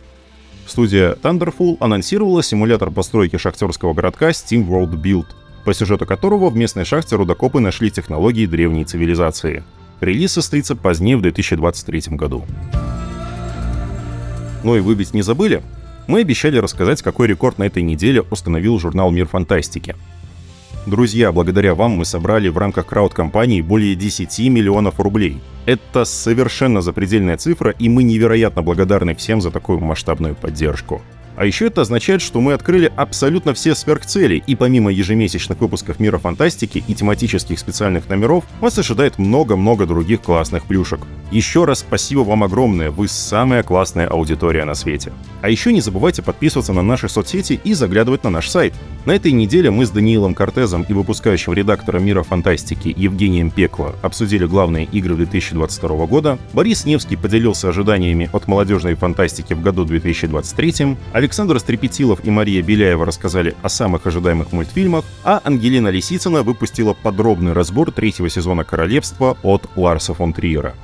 Студия 0.66 1.14
Thunderful 1.14 1.78
анонсировала 1.80 2.42
симулятор 2.42 2.90
постройки 2.90 3.38
шахтерского 3.38 3.94
городка 3.94 4.28
Steam 4.28 4.68
World 4.68 5.00
Build, 5.00 5.28
по 5.64 5.72
сюжету 5.72 6.04
которого 6.04 6.50
в 6.50 6.56
местной 6.56 6.84
шахте 6.84 7.16
рудокопы 7.16 7.60
нашли 7.60 7.90
технологии 7.90 8.44
древней 8.44 8.84
цивилизации. 8.84 9.64
Релиз 10.02 10.32
состоится 10.32 10.76
позднее 10.76 11.16
в 11.16 11.22
2023 11.22 12.14
году. 12.14 12.44
Ну 14.62 14.76
и 14.76 14.80
вы 14.80 14.94
ведь 14.94 15.14
не 15.14 15.22
забыли? 15.22 15.62
Мы 16.06 16.20
обещали 16.20 16.58
рассказать, 16.58 17.02
какой 17.02 17.28
рекорд 17.28 17.58
на 17.58 17.64
этой 17.64 17.82
неделе 17.82 18.22
установил 18.30 18.78
журнал 18.78 19.10
«Мир 19.10 19.26
фантастики». 19.26 19.96
Друзья, 20.86 21.32
благодаря 21.32 21.74
вам 21.74 21.92
мы 21.92 22.04
собрали 22.04 22.48
в 22.48 22.58
рамках 22.58 22.86
крауд-компании 22.86 23.62
более 23.62 23.94
10 23.94 24.38
миллионов 24.50 25.00
рублей. 25.00 25.40
Это 25.64 26.04
совершенно 26.04 26.82
запредельная 26.82 27.38
цифра, 27.38 27.70
и 27.70 27.88
мы 27.88 28.02
невероятно 28.02 28.60
благодарны 28.60 29.14
всем 29.14 29.40
за 29.40 29.50
такую 29.50 29.80
масштабную 29.80 30.34
поддержку. 30.34 31.00
А 31.36 31.44
еще 31.46 31.66
это 31.66 31.80
означает, 31.80 32.22
что 32.22 32.40
мы 32.40 32.52
открыли 32.52 32.92
абсолютно 32.96 33.54
все 33.54 33.74
сверхцели, 33.74 34.42
и 34.46 34.54
помимо 34.54 34.92
ежемесячных 34.92 35.60
выпусков 35.60 35.98
Мира 35.98 36.18
Фантастики 36.18 36.84
и 36.86 36.94
тематических 36.94 37.58
специальных 37.58 38.08
номеров, 38.08 38.44
вас 38.60 38.78
ожидает 38.78 39.18
много-много 39.18 39.86
других 39.86 40.22
классных 40.22 40.64
плюшек. 40.64 41.00
Еще 41.30 41.64
раз 41.64 41.80
спасибо 41.80 42.20
вам 42.20 42.44
огромное, 42.44 42.90
вы 42.90 43.08
самая 43.08 43.62
классная 43.62 44.06
аудитория 44.06 44.64
на 44.64 44.74
свете. 44.74 45.12
А 45.42 45.48
еще 45.48 45.72
не 45.72 45.80
забывайте 45.80 46.22
подписываться 46.22 46.72
на 46.72 46.82
наши 46.82 47.08
соцсети 47.08 47.60
и 47.64 47.74
заглядывать 47.74 48.22
на 48.24 48.30
наш 48.30 48.48
сайт. 48.48 48.72
На 49.04 49.12
этой 49.12 49.32
неделе 49.32 49.70
мы 49.70 49.84
с 49.84 49.90
Даниилом 49.90 50.34
Кортезом 50.34 50.86
и 50.88 50.92
выпускающим 50.92 51.52
редактором 51.52 52.04
Мира 52.04 52.22
Фантастики 52.22 52.94
Евгением 52.96 53.50
Пекло 53.50 53.94
обсудили 54.02 54.46
главные 54.46 54.84
игры 54.86 55.16
2022 55.16 56.06
года, 56.06 56.38
Борис 56.52 56.86
Невский 56.86 57.16
поделился 57.16 57.68
ожиданиями 57.68 58.30
от 58.32 58.46
молодежной 58.46 58.94
фантастики 58.94 59.54
в 59.54 59.60
году 59.60 59.84
2023, 59.84 60.96
Александр 61.24 61.58
Стрепетилов 61.58 62.22
и 62.22 62.30
Мария 62.30 62.62
Беляева 62.62 63.06
рассказали 63.06 63.54
о 63.62 63.70
самых 63.70 64.06
ожидаемых 64.06 64.52
мультфильмах, 64.52 65.06
а 65.24 65.40
Ангелина 65.42 65.88
Лисицына 65.88 66.42
выпустила 66.42 66.92
подробный 66.92 67.54
разбор 67.54 67.90
третьего 67.90 68.28
сезона 68.28 68.62
«Королевства» 68.62 69.38
от 69.42 69.66
Ларса 69.74 70.12
фон 70.12 70.34
Триера. 70.34 70.74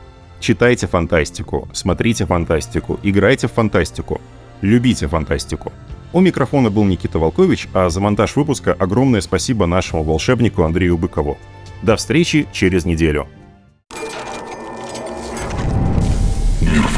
Читайте 0.40 0.87
фантастику, 0.87 1.68
смотрите 1.74 2.24
фантастику, 2.24 2.98
играйте 3.03 3.48
в 3.48 3.53
фантастику, 3.53 4.18
любите 4.62 5.09
фантастику. 5.09 5.74
У 6.14 6.20
микрофона 6.20 6.70
был 6.70 6.85
Никита 6.85 7.18
Волкович, 7.18 7.68
а 7.74 7.90
за 7.90 8.00
монтаж 8.00 8.35
выпуска 8.35 8.72
огромное 8.72 9.20
спасибо 9.20 9.66
нашему 9.66 10.05
волшебнику 10.05 10.62
Андрею 10.62 10.96
Быкову. 10.96 11.37
До 11.83 11.96
встречи 11.96 12.48
через 12.50 12.87
неделю. 12.87 13.29
Мир 16.62 16.88